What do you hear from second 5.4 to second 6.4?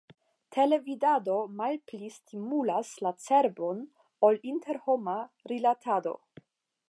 rilatado!